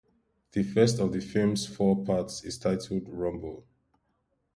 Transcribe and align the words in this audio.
The 0.53 0.63
first 0.63 0.99
of 0.99 1.13
the 1.13 1.21
film's 1.21 1.67
four 1.67 2.03
parts 2.03 2.43
is 2.43 2.57
titled 2.57 3.07
"Rumble". 3.07 3.67